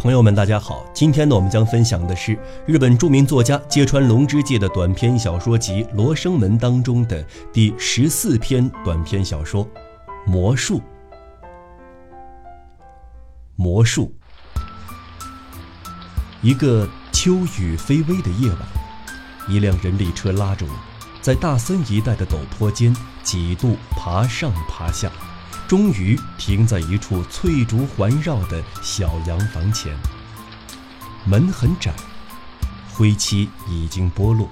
[0.00, 0.82] 朋友们，大家好！
[0.94, 2.32] 今天呢，我们将分享的是
[2.64, 7.22] 日本著名作家芥川龙之介的短篇小说集《罗生门》当中的
[7.52, 9.62] 第十四篇短篇小说
[10.24, 10.78] 《魔术》。
[13.56, 14.10] 魔术。
[16.40, 18.58] 一个秋雨霏微的夜晚，
[19.50, 20.72] 一辆人力车拉着我，
[21.20, 25.12] 在大森一带的陡坡间几度爬上爬下。
[25.70, 29.96] 终于停在一处翠竹环绕的小洋房前。
[31.24, 31.94] 门很窄，
[32.92, 34.50] 灰漆已经剥落。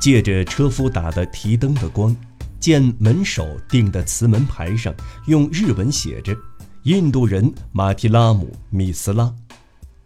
[0.00, 2.16] 借着车夫打的提灯的光，
[2.58, 4.94] 见门首钉的瓷门牌上
[5.26, 6.34] 用日文写着
[6.84, 9.34] “印度人马提拉姆米斯拉”。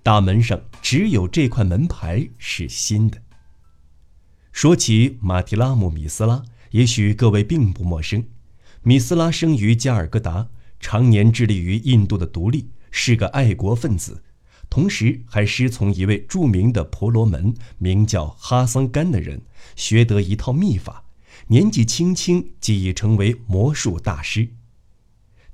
[0.02, 3.16] 大门上只有这块门牌是新的。
[4.50, 8.24] 说起马提拉姆米斯拉，也许各位并不陌生。
[8.88, 10.46] 米斯拉生于加尔各答，
[10.78, 14.22] 常年致力于印度的独立，是个爱国分子，
[14.70, 19.42] 同时还师从一位著名的婆罗门，名叫哈桑干的人，
[19.74, 21.02] 学得一套秘法，
[21.48, 24.50] 年纪轻轻即已成为魔术大师。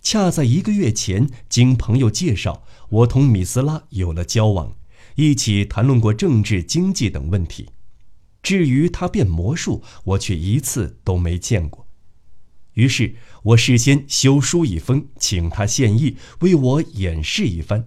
[0.02, 4.76] 恰在一个月前，经朋友介绍，我同米斯拉有了交往，
[5.14, 7.70] 一起谈论过政治、经济等问题。
[8.42, 11.81] 至于他变魔术，我却一次都没见过。
[12.74, 17.86] 于是我事先修书一封，请他献艺，为我演示一番。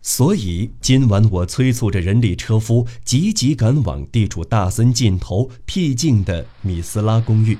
[0.00, 7.56] 所以今晚我催促着人力车夫，急急赶往地处大森尽头僻静的米斯拉公寓。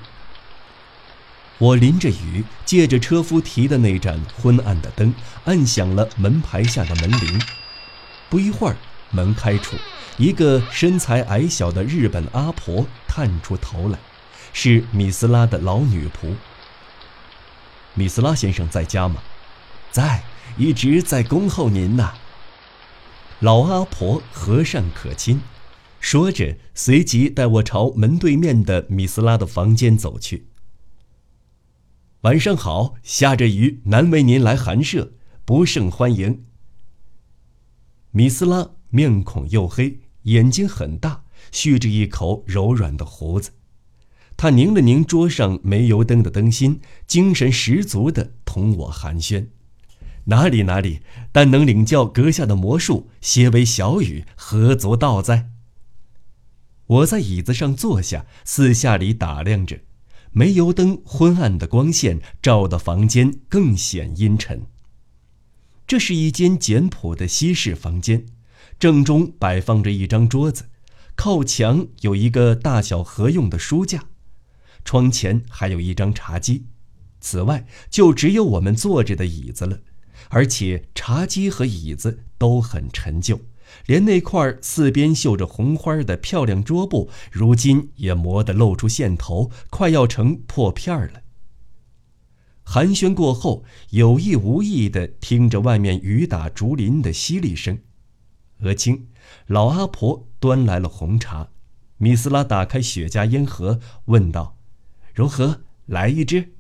[1.59, 7.41] 我淋着雨，借着车夫提的那盏昏暗的灯，按响了门牌下的门铃。
[8.29, 8.77] 不一会儿，
[9.13, 9.77] 门开处，
[10.17, 13.99] 一个身材矮小的日本阿婆探出头来，
[14.53, 16.35] 是米斯拉的老女仆。
[17.95, 19.23] 米斯拉先生在家吗？
[19.91, 20.25] 在，
[20.57, 22.13] 一直在恭候您呢。
[23.41, 25.41] 老阿婆和善可亲，
[26.01, 30.47] 说着，随即带我朝门对面的米斯拉的房间走去。
[32.23, 35.13] 晚上好，下着雨，难为您来寒舍，
[35.45, 36.45] 不胜欢迎。
[38.13, 43.51] 米斯拉面孔黝黑，眼睛很大，蓄着一口柔软的胡子。
[44.37, 49.47] 他拧了拧桌上煤油灯的灯芯，精神十足地同我寒暄
[50.27, 51.01] ：“哪里哪里，
[51.31, 55.51] 但能领教阁下的魔术，些微小雨，何足道哉？”
[56.87, 59.81] 我在椅子上坐下，四下里打量着，
[60.33, 64.67] 煤油灯昏暗的光线照得房间更显阴沉。
[65.87, 68.27] 这是一间简朴的西式房间，
[68.79, 70.65] 正中摆放着一张桌子，
[71.15, 74.05] 靠墙有一个大小合用的书架。
[74.85, 76.67] 窗前还有一张茶几，
[77.21, 79.81] 此外就只有我们坐着的椅子了，
[80.29, 83.41] 而且茶几和椅子都很陈旧，
[83.87, 91.23] 连那块四边绣着红花的漂亮桌布，如今也磨得露出线头，快要成破片儿了。
[92.65, 97.81] 寒暄过后，有意无意地听着外面雨打竹林的淅沥声。
[98.61, 99.09] 额清，
[99.47, 101.49] 老阿婆端来了红茶，
[101.97, 104.59] 米斯拉打开雪茄烟盒，问道。
[105.15, 105.63] 如何？
[105.87, 106.55] 来一支，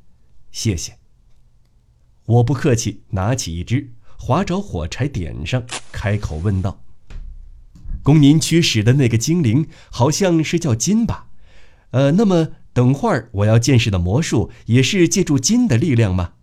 [0.50, 0.98] 谢谢。
[2.26, 6.82] 我不客气，拿起一支，划着火柴点上，开口问道
[8.02, 11.28] ：“供您驱使的那个精灵，好像是叫金吧？
[11.92, 16.34] 呃，那么等会儿我要见识的魔术，也是借助金的力量吗？”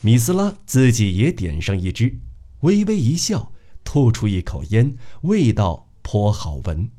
[0.00, 2.18] 米斯拉自己也点上一支，
[2.62, 3.52] 微微一笑，
[3.84, 6.90] 吐出一口烟，味道颇好闻。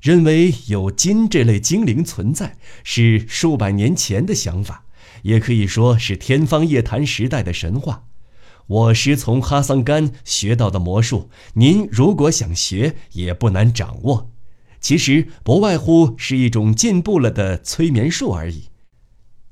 [0.00, 4.84] 认为有金这类精灵存在是数百年前的想法，
[5.22, 8.04] 也可以说是天方夜谭时代的神话。
[8.66, 14.30] 我师从哈桑干学到的魔术，您如果想学，也不难掌握。
[14.80, 18.68] 其实不外乎是一种进步了的催眠术而已。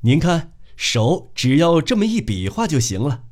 [0.01, 3.25] 您看，手只要这么一比划就行了。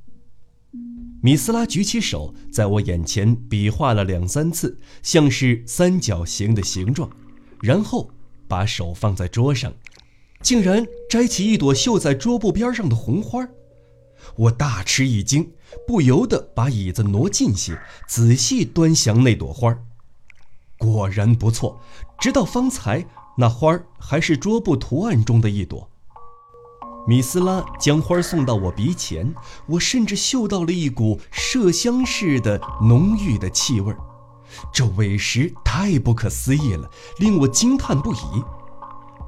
[1.23, 7.11] 米斯拉举起手，在我眼前比划了两三次，像是三角形的形状，
[7.61, 8.11] 然后
[8.47, 9.73] 把手放在桌上，
[10.43, 13.49] 竟然摘起一朵绣在桌布边上的红花。
[14.37, 15.53] 我大吃一惊，
[15.87, 19.77] 不由得把椅子挪近些，仔细端详那朵花。
[20.79, 21.81] 果然不错，
[22.21, 23.07] 直到方才，
[23.39, 25.91] 那花还是桌布图案中的一朵。
[27.09, 29.33] 米斯拉将花送到我鼻前，
[29.67, 33.99] 我甚至嗅到了一股麝香似的浓郁的气味儿
[34.73, 38.19] 这委实太不可思议了，令我惊叹不已。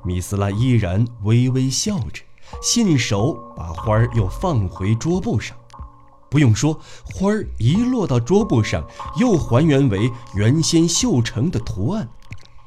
[0.04, 2.22] 米斯拉依然微微笑着，
[2.60, 5.56] 信手把花儿又放回桌布上。
[6.28, 8.84] 不用说，花儿一落到桌布上，
[9.18, 12.08] 又还原为原先绣成的图案。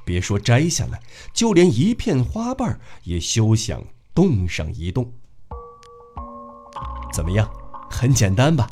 [0.05, 1.01] 别说摘下来，
[1.33, 5.11] 就连一片花瓣也休想动上一动。
[7.13, 7.49] 怎么样？
[7.89, 8.67] 很简单吧？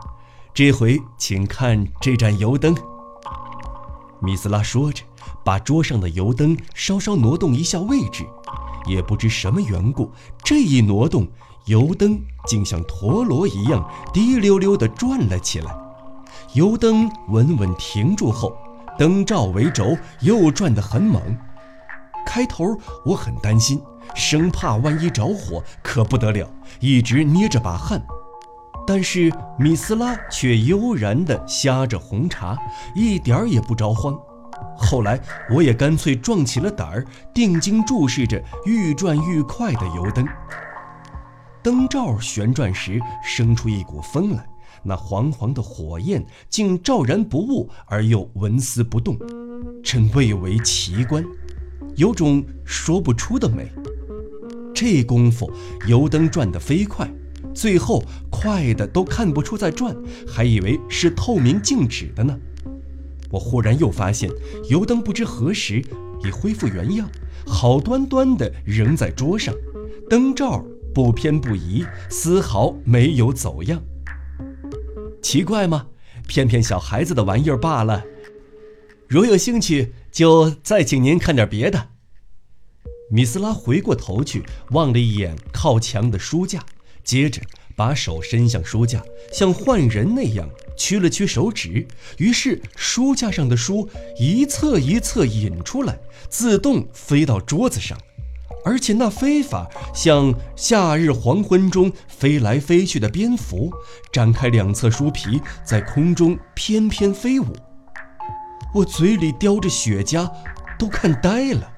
[0.54, 2.76] 这回请看这盏油灯。
[4.22, 5.04] 米斯拉说着，
[5.44, 8.26] 把桌上的油灯稍稍挪动一下位置。
[8.86, 10.12] 也不知什么缘故，
[10.44, 11.28] 这一挪动，
[11.66, 15.76] 油灯竟像陀螺一样滴溜溜地转了起来。
[16.54, 18.58] 油灯稳稳停住后，
[18.98, 21.22] 灯罩为轴，又转得很猛。
[22.30, 23.82] 开头我很担心，
[24.14, 26.48] 生怕万一着火可不得了，
[26.80, 28.00] 一直捏着把汗。
[28.86, 32.56] 但是米斯拉却悠然地呷着红茶，
[32.94, 34.16] 一点儿也不着慌。
[34.78, 37.04] 后来我也干脆壮起了胆儿，
[37.34, 40.24] 定睛注视着愈转愈快的油灯。
[41.64, 44.46] 灯罩旋转时生出一股风来，
[44.84, 49.18] 那黄黄的火焰竟照然不误而又纹丝不动，
[49.84, 51.24] 真蔚为奇观，
[52.00, 53.70] 有种说不出的美。
[54.74, 55.52] 这功夫
[55.86, 57.12] 油灯转得飞快，
[57.54, 58.02] 最后
[58.32, 59.94] 快的都看不出在转，
[60.26, 62.34] 还以为是透明静止的呢。
[63.30, 64.32] 我忽然又发现，
[64.70, 65.84] 油灯不知何时
[66.24, 67.06] 已恢复原样，
[67.46, 69.54] 好端端的仍在桌上，
[70.10, 70.64] 灯罩
[70.96, 73.84] 不偏不倚，丝毫没有走样。
[75.22, 75.88] 奇怪吗？
[76.30, 78.02] 骗骗小孩子的玩意儿罢了。
[79.10, 81.90] 如有兴趣，就再请您看点别的。
[83.10, 86.64] 米斯拉回过头去望了一眼靠墙的书架，
[87.04, 87.42] 接着。
[87.76, 89.02] 把手伸向书架，
[89.32, 93.90] 像换人那样屈了屈手指，于是书架上的书
[94.20, 95.98] 一册一册引出来，
[96.28, 97.98] 自动飞到桌子上，
[98.66, 103.72] 而且那飞法像夏日黄昏中飞来飞去的蝙蝠，
[104.12, 107.56] 展开两侧书皮在空中翩翩飞舞。
[108.74, 110.30] 我嘴里叼着雪茄，
[110.78, 111.72] 都看呆了。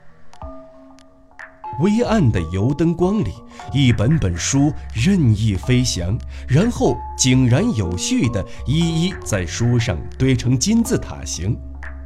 [1.80, 3.32] 微暗的油灯光里，
[3.74, 6.18] 一本本书任意飞翔，
[6.48, 11.58] 然后井然有序地一一在书上堆成金字塔形。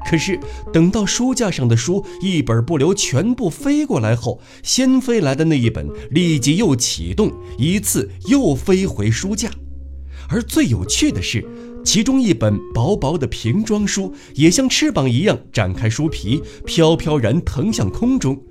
[0.08, 0.40] 可是
[0.72, 9.50] 等到书架上的书一本不留全部飞过来后，先飞来的那一本立即又启动，一次又飞回书架。
[10.30, 11.44] 而最有趣的是，
[11.86, 18.42] 其中一本薄薄的瓶装书也像翅膀一样展开书皮，飘飘然腾向空中。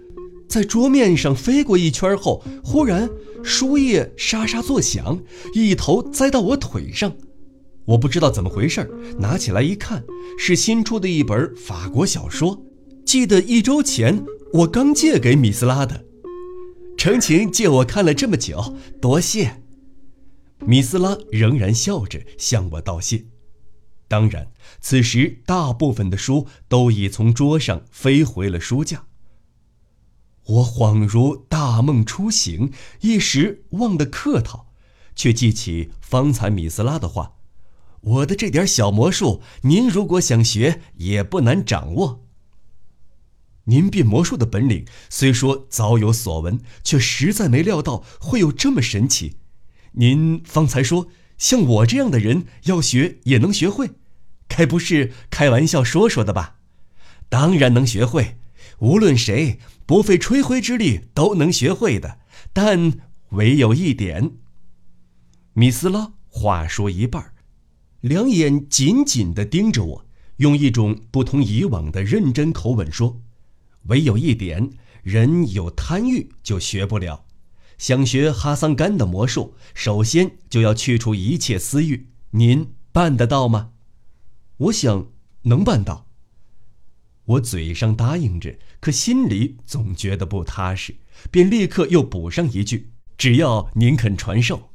[0.48, 3.10] 在桌面上飞过一圈后，忽然
[3.42, 5.19] 书页沙沙作响，
[5.52, 7.12] 一头栽到我腿上。
[7.86, 8.88] 我不知道怎么回事，
[9.19, 10.04] 拿起来一看，
[10.38, 12.64] 是新出的一本法国小说。
[13.04, 16.04] 记得一周前我刚借给米斯拉的，
[16.96, 19.63] 诚情借我看了这么久，多谢。
[20.66, 23.26] 米斯拉仍然笑着向我道谢。
[24.08, 24.50] 当然，
[24.81, 29.05] 此时大部分的书都已从桌上飞回了书架。
[30.46, 34.72] 我恍如大梦初醒，一时忘了客套，
[35.14, 37.34] 却记起方才米斯拉的话
[38.00, 42.25] ：“我的这点小魔术，您如果想学，也不难掌握。”
[43.67, 49.37] 您变魔术的本领虽说早有所闻，却实在没料到会有这么神奇。
[49.94, 51.08] 您方才说，
[51.38, 53.91] 像我这样的人要学也能学会，
[54.48, 56.56] 该不是开玩笑说说的吧？
[57.29, 58.36] 当然能学会，
[58.79, 59.58] 无论谁。
[59.86, 62.19] 不费吹灰之力都能学会的，
[62.55, 62.94] 但
[63.32, 64.32] 唯有一点。
[65.53, 67.34] 米斯拉话说一半，
[68.01, 70.06] 两眼紧紧地盯着我，
[70.39, 73.20] 用一种不同以往的认真口吻说
[73.89, 74.70] ：“唯有一点，
[75.03, 77.23] 人有贪欲就学不了。
[77.78, 82.08] 想学哈桑干的魔术，首先就要去除一切私欲。
[82.31, 83.70] 您办得到吗？
[84.56, 85.08] 我想
[85.43, 86.06] 能办到。”
[87.26, 90.94] 我嘴上答应着，可心里总觉得不踏实，
[91.31, 94.70] 便立刻又补上一句：“只要您肯传授。”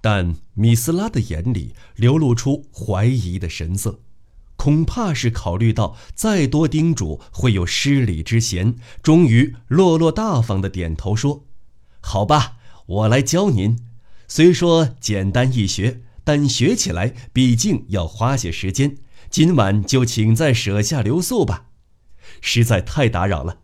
[0.00, 4.00] 但米斯拉的眼里流露出怀疑的神色，
[4.54, 11.44] 恐怕是考虑到再多叮嘱会有失礼之嫌，终于落落大方的点头说
[12.00, 13.78] ：“好吧，我来教您。
[14.26, 18.98] 虽说简单易学，但学起来毕竟要花些时间。”
[19.30, 21.66] 今晚就请在舍下留宿吧，
[22.40, 23.58] 实在太打扰了。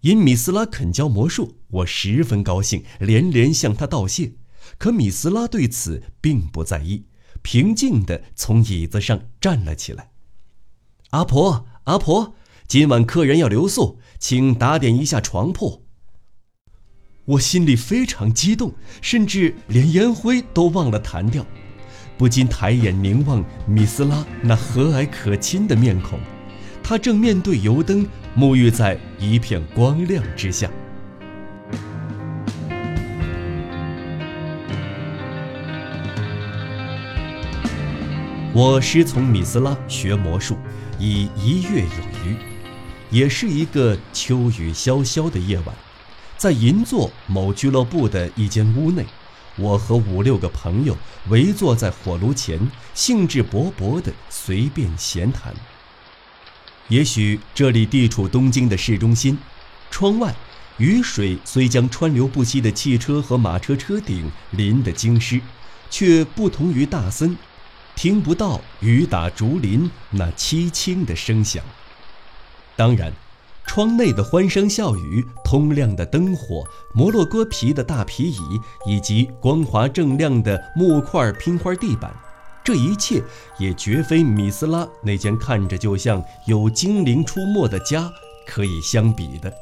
[0.00, 4.32] 因米斯拉肯教魔术，我十分高兴，连连向他道谢。
[4.78, 7.04] 可米斯拉对此并不在意，
[7.42, 10.10] 平静地从椅子上站了起来。
[11.10, 12.34] 阿婆，阿婆，
[12.66, 15.85] 今晚客人要留宿，请打点一下床铺。
[17.26, 21.44] 我心里非常激动，甚至连烟灰都忘了弹掉。
[22.16, 26.20] 不禁抬眼凝望米斯拉那和蔼可亲的面孔，
[26.84, 28.06] 她正面对油灯，
[28.36, 30.70] 沐浴在一片光亮之下。
[38.54, 40.56] 我师从米斯拉学魔术
[41.00, 42.36] 已一月有余，
[43.10, 45.74] 也是一个秋雨潇潇的夜晚，
[46.36, 49.06] 在银座某俱乐部的一间屋内，
[49.56, 50.96] 我和五六个朋友
[51.28, 52.60] 围坐在火炉前，
[52.94, 55.54] 兴致勃勃地随便闲谈。
[56.88, 59.38] 也许这里地处东京的市中心，
[59.90, 60.34] 窗外
[60.76, 65.40] 雨水虽将川流不息的汽车和马车车顶淋得精湿，
[65.90, 67.36] 却不同于大森。
[67.94, 71.64] 听不到雨打竹林那凄清的声响。
[72.76, 73.10] 当然，
[73.66, 78.38] 窗内的欢声笑语、通亮的灯火、摩洛哥皮的大皮椅
[78.86, 82.14] 以及光滑锃亮的木块拼花地板，
[82.64, 83.22] 这一切
[83.58, 88.10] 也绝非米斯拉那间看着就像有精灵出没的家
[88.46, 89.52] 可以相比的。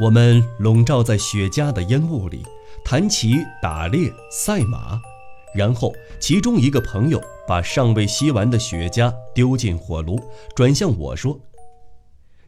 [0.00, 2.44] 我们笼罩在雪茄的烟雾里，
[2.84, 5.00] 谈起打猎、赛马。
[5.54, 5.90] 然后，
[6.20, 7.18] 其中一个朋友
[7.48, 10.20] 把尚未吸完的雪茄丢进火炉，
[10.54, 11.40] 转向我说：“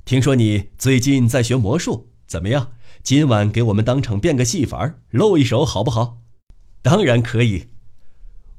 [0.09, 2.73] 听说你最近在学魔术，怎么样？
[3.03, 6.23] 今晚给我们当场变个戏法，露一手好不好
[6.81, 7.67] ？”“当然可以。”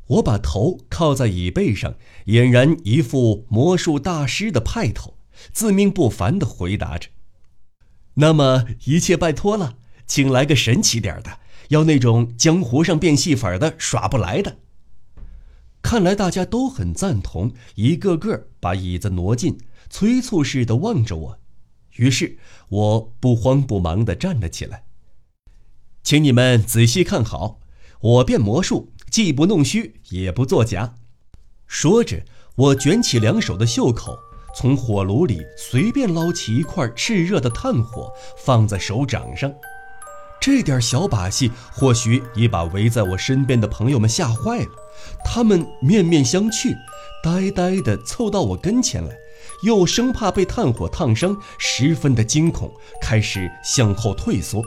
[0.06, 1.96] 我把头靠在椅背上，
[2.28, 5.16] 俨然一副魔术大师的派头，
[5.52, 7.10] 自命不凡地回答着
[8.14, 11.40] ：“那么一切拜托了，请来个神奇点的。”
[11.70, 14.58] 要那种江湖上变戏法的耍不来的。
[15.82, 19.58] 看来大家都很赞同，一个个把椅子挪近，
[19.90, 21.40] 催促似的望着我。
[21.96, 22.38] 于是
[22.70, 24.84] 我不慌不忙地站了起来，
[26.04, 27.60] 请你们仔细看好，
[28.00, 30.96] 我变魔术既不弄虚也不作假。
[31.68, 32.24] 说着，
[32.56, 34.18] 我卷起两手的袖口，
[34.56, 39.54] 从火炉里随便捞起一块炽热的炭火，放在手掌上。
[40.42, 44.72] 这点小把戏，或许已把围在我身边的朋友们吓坏了。
[45.26, 46.74] 他们面面相觑，
[47.22, 49.14] 呆呆地凑到我跟前来，
[49.64, 54.64] 又生怕被炭火烫伤，十分的惊恐，开始向后退缩。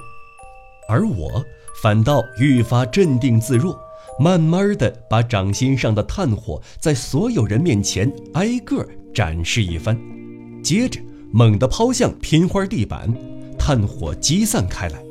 [0.89, 1.45] 而我
[1.83, 3.79] 反倒愈发镇定自若，
[4.19, 9.99] 慢慢地把掌心上的炭火在所有人面前挨个展示一番，
[10.63, 13.13] 接着猛地抛向拼花地板，
[13.59, 15.03] 炭火积散开来。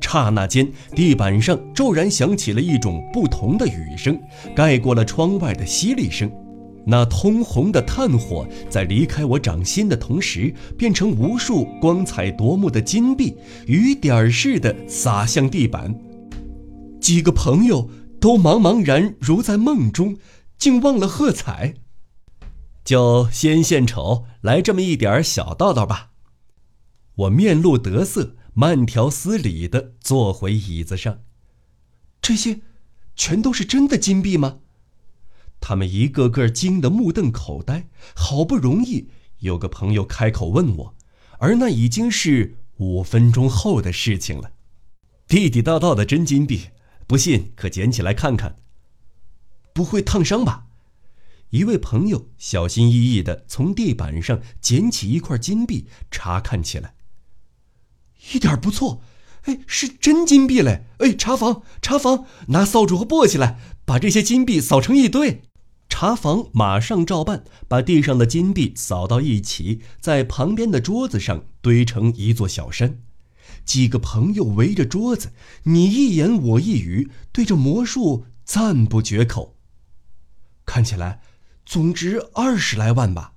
[0.00, 4.20] 刹那间，地板上骤然响起了一种不同的雨声，
[4.56, 6.28] 盖过了窗外的淅沥声。
[6.86, 15.94] 那通红的炭火在离开我掌心的同时，变成无数光彩夺目的金币，雨点似的洒向地板。
[17.00, 20.16] 几个朋友都茫茫然如在梦中，
[20.58, 21.74] 竟忘了喝彩。
[22.84, 26.10] 就先献丑，来这么一点小道道吧。
[27.14, 28.36] 我面露得色。
[28.52, 31.20] 慢条斯理地坐回椅子上，
[32.20, 32.58] 这些，
[33.14, 34.58] 全都是真的金币吗？
[35.60, 37.88] 他们一个个惊得目瞪口呆。
[38.14, 40.94] 好不容易有个朋友开口问我，
[41.38, 44.52] 而那已经是五分钟后的事情了。
[45.28, 46.68] 地地道道的真金币，
[47.06, 48.56] 不信可捡起来看看。
[49.72, 50.66] 不会烫伤吧？
[51.50, 56.94] 一位朋友小心翼翼地从地板上捡起一块金币，查看起来。
[58.32, 59.02] 一点不错，
[59.42, 60.84] 哎，是真金币嘞！
[60.98, 65.42] 哎，查房，查房，拿扫帚和簸箕来，把这些金币扫成一堆。
[65.90, 73.00] 茶房马上照办，把地上的金币扫到一起，在旁边的桌子上堆成一座小山。
[73.66, 75.32] 几个朋友围着桌子，
[75.64, 79.56] 你一言我一语，对着魔术赞不绝口。
[80.64, 81.20] 看起来，
[81.66, 83.34] 总值二十来万吧？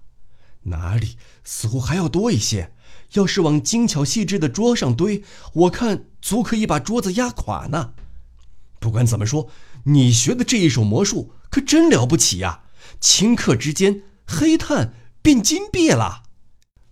[0.63, 2.71] 哪里，似乎还要多一些。
[3.13, 7.93] 要是往精巧细致的桌上堆，我看足可以把桌子压垮呢。
[8.79, 9.49] 不管怎么说，
[9.83, 12.63] 你学的这一手魔术可真了不起呀！
[12.99, 16.23] 顷刻之间，黑炭变金币了。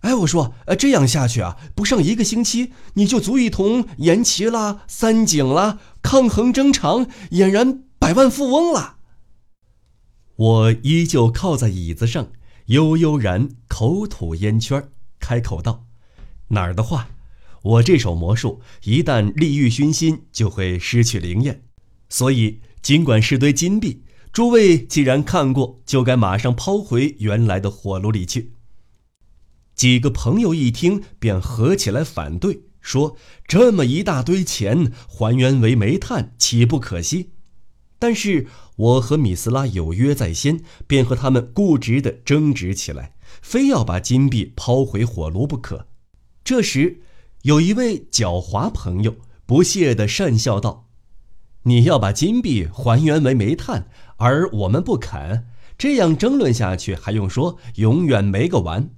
[0.02, 8.98] 哎，我说，呃，这样下去啊，不上一个星期，你就足以同颜齐啦、三井啦抗衡争长，俨然百万富翁了。
[10.36, 12.30] 我依旧靠在椅子上，
[12.66, 15.86] 悠悠然口吐烟圈，开口道。
[16.50, 17.08] 哪儿的话，
[17.62, 21.64] 我这手魔术一旦利欲熏心，就会失去灵验。
[22.08, 28.54] 所以，尽管是堆金币，诸位既然看过，就该马上抛回原来的火炉里去。
[29.74, 37.32] 几个朋友一听，便合起来反对，说：“这么一大堆钱，还原为煤炭，岂不可惜？”
[38.00, 38.46] 但是
[38.76, 45.88] 我和米斯拉有约在先，便和他们固执地争执起来，非要把金币抛回火炉不可。
[46.42, 47.02] 这时，
[47.42, 50.88] 有一位狡猾朋友不屑地讪笑道
[51.64, 53.88] ：“你要把金币还原为煤炭，
[54.22, 58.88] 而我们不肯，这样争论下去，还用说永远没个完。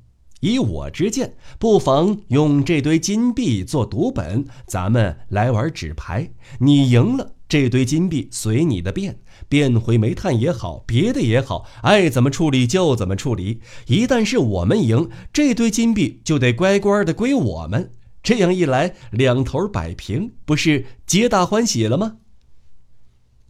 [0.40, 6.30] 以我之见，不妨用这堆金币做赌本，咱们来玩纸牌。
[6.58, 13.60] 你赢了。”这堆金币随你的便，变回煤炭也好，别的也好，爱怎么处理就怎么处理。
[13.86, 17.92] 一旦是我们赢，这堆金币就得乖乖的归我们。
[18.22, 22.16] 这样一来，两头摆平，不是皆大欢喜了吗？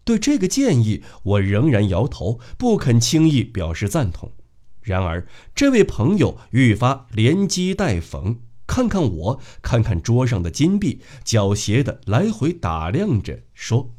[0.05, 4.33] 对这个建议，我仍然摇头，不肯轻易表示赞同。
[4.83, 8.37] 然而，这位朋友愈发连击带讽。
[8.67, 13.91] 看看我，看看桌上的金币，狡黠的来回打量着，说：“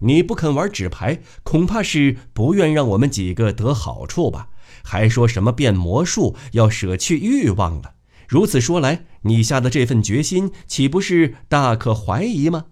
[0.00, 4.50] 你不肯玩纸牌，恐怕是不愿让我们几个得好处吧？
[4.84, 7.94] 还说什么变魔术要舍去欲望了？
[8.28, 12.66] 如此说来，你下的这份决心岂不是大可怀疑吗？”“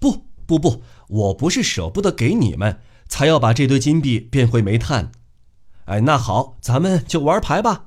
[0.00, 5.12] 不不不，我不是舍不得给你们，才要把这堆金币变回煤炭。
[5.86, 7.86] 哎，那好，咱们就玩牌吧。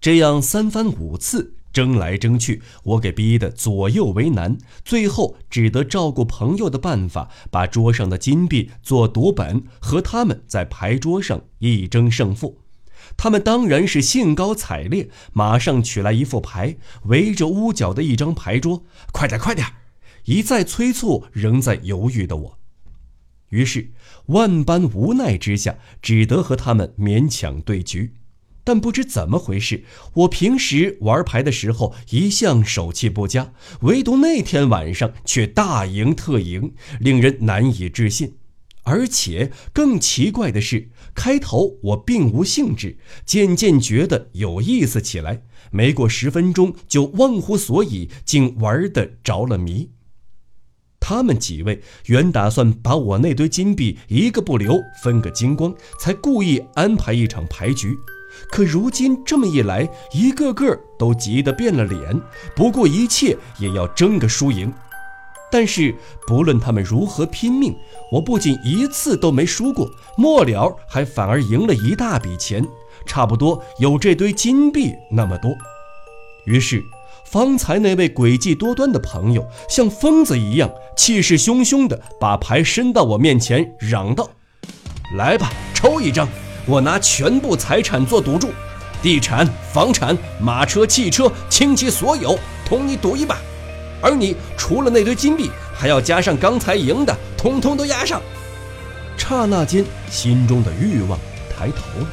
[0.00, 12.58] 这样三番五次。”争来争去，我给逼得左右为难，最后只得照顾朋友的办法，把桌上的金币做赌本，和他们在牌桌上一争胜负。
[13.16, 19.66] 他们当然是兴高采烈，马上取来一副牌，围着屋角的一张牌桌，快点快点！
[20.24, 22.58] 一再催促仍在犹豫的我，
[23.48, 23.90] 于是
[24.26, 28.12] 万般无奈之下，只得和他们勉强对局。
[28.64, 29.82] 但不知怎么回事，
[30.14, 38.36] 我平时玩牌的时候一向手气不佳，唯独那天晚上却大赢特赢，令人难以置信。
[38.84, 45.42] 而且更奇怪的是，开头我并无兴致，渐渐觉得有意思起来。
[45.72, 49.90] 没过十分钟，就忘乎所以，竟玩得着了迷。
[51.04, 57.98] 他们几位原打算把我那堆金币一个不留分个精光，才故意安排一场牌局。
[58.48, 62.18] 可如今这么一来，一个个都急得变了脸，
[62.54, 64.72] 不顾一切也要争个输赢。
[65.50, 65.94] 但是
[66.26, 67.76] 不论他们如何拼命，
[68.12, 72.64] 我不仅一次都没输过，末了还反而赢了一大笔钱，
[73.04, 75.50] 差不多有这堆金币那么多。
[76.46, 76.82] 于是，
[77.24, 84.28] 方才那位诡计多端的朋友像疯子一样，气势汹汹地把牌伸到我面前，嚷道
[85.16, 86.28] ：“来吧，抽一张！”
[86.64, 88.50] 我拿全部财产做赌注，
[89.02, 93.38] 地产、房产、马车、汽车，倾其所有，同你赌一把。
[94.00, 98.20] 而你除了那堆金币，还要加上刚才赢的，通通都押上。
[99.16, 101.18] 刹那间，心中的欲望
[101.50, 102.06] 抬头了。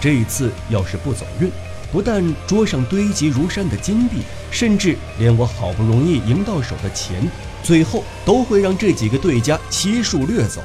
[0.00, 1.50] 这次要是不走运，
[1.92, 4.18] 不但桌上堆积如山的金币，
[4.50, 7.28] 甚至连我好不容易赢到手的钱，
[7.62, 10.60] 最后都会让这几个对家悉数掠走。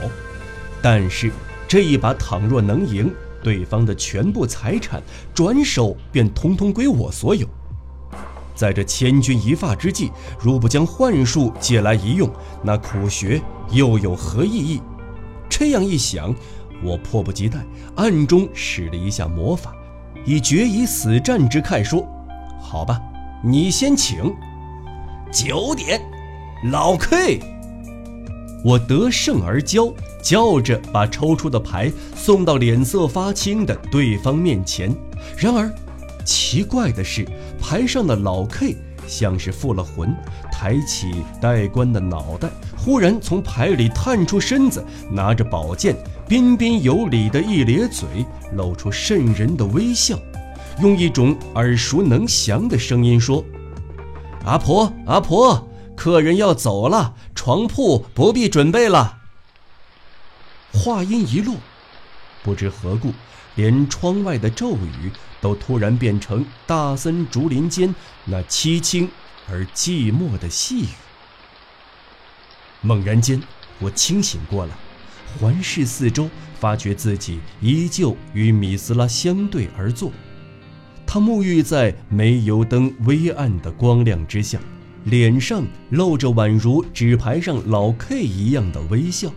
[0.81, 1.31] 但是。
[1.67, 3.11] 这一把倘若能赢，
[3.41, 5.01] 对方的全部财产
[5.33, 7.47] 转手便通通归我所有。
[8.53, 12.31] 在这千钧一发之际，如不将幻术借来一用，
[12.63, 14.79] 那苦学又有何意义？
[15.49, 16.33] 这样一想，
[16.83, 19.75] 我迫不及待，暗中使了一下魔法，
[20.25, 22.05] 以决一死战之态说
[22.59, 23.01] ：“好吧，
[23.43, 24.33] 你先请。”
[25.31, 26.01] 九点，
[26.71, 27.39] 老 K，
[28.63, 29.93] 我得胜而骄。
[30.21, 34.91] 叫着把抽出的牌送到脸色发青的对方面前，
[35.37, 35.71] 然而，
[36.25, 37.23] 奇怪的是，
[37.61, 40.15] 牌上的老 K 像是附了魂，
[40.51, 45.95] 抬起戴冠的脑袋，忽然从牌里探出身子，拿着宝剑，
[46.27, 50.17] 彬彬有礼的一咧嘴，露出渗人的微笑，
[50.81, 53.45] 用一种耳熟能详的声音说
[54.45, 59.19] ：“阿婆，阿婆，客人要走了，床铺不必准备了。”
[60.73, 61.55] 话音一落，
[62.43, 63.13] 不知何故，
[63.55, 69.09] 连窗外的骤雨都突然变成大森竹林间那凄清
[69.49, 70.87] 而寂寞的细雨。
[72.81, 73.41] 猛然间，
[73.79, 74.75] 我清醒过来，
[75.39, 76.29] 环视四周，
[76.65, 80.11] 发觉自己依旧与米斯拉相对而坐。
[81.05, 84.57] 他沐浴在煤油灯微暗的光亮之下，
[85.03, 89.31] 脸上露着宛如纸牌上老 K 一样的微笑。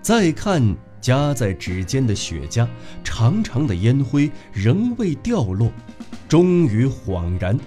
[0.00, 0.62] 再看
[1.00, 2.64] 夹在指尖的雪茄，
[3.02, 5.72] 长长的烟灰仍未掉落，
[6.28, 7.58] 终于恍然，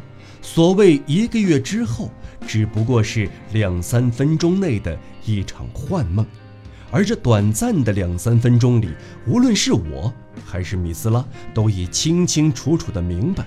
[0.42, 2.10] 所谓一个月之后，
[2.48, 6.26] 只不过是两三分钟内的一场幻梦，
[6.94, 8.90] 而这短暂的两三分钟里，
[9.26, 10.14] 无论是我
[10.46, 13.44] 还是米斯拉，都已清清楚楚地明白，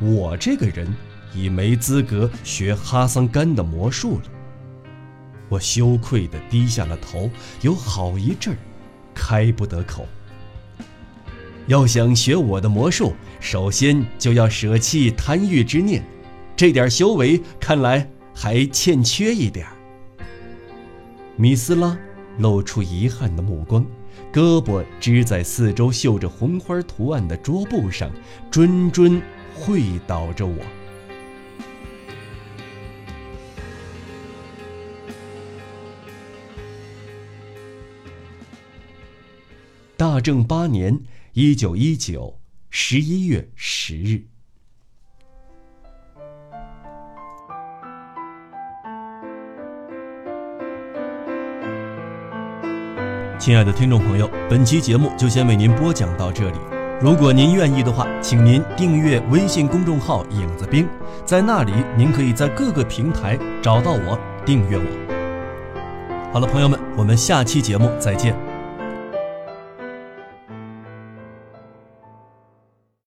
[0.00, 0.92] 我这个人
[1.32, 4.22] 已没资格学哈桑干的魔术了。
[5.48, 7.30] 我羞愧地低下了头，
[7.60, 8.58] 有好一阵儿，
[9.14, 10.04] 开不得口。
[11.68, 16.02] 要想学我的魔术，首先就要舍弃贪欲之念，
[16.56, 19.72] 这点修为看来还欠缺一点儿。
[21.36, 21.96] 米斯拉。
[22.38, 23.84] 露出遗憾的目光，
[24.32, 28.10] 胳膊支在四周绣着红花图案的桌布上，
[28.50, 29.20] 谆谆
[29.54, 30.56] 会导着我。
[39.96, 41.00] 大正八年
[41.34, 42.38] （一九一九）
[42.70, 44.24] 十一月十日。
[53.48, 56.58] 亲爱的听众朋友，本期节目就先为您播讲到这里。
[57.00, 60.86] 如果您愿意的话，请您订阅微信公众号“影子兵”，
[61.24, 66.30] 在那里您可以在各个平台找到我，订阅我。
[66.30, 68.36] 好了，朋友们，我们下期节目再见。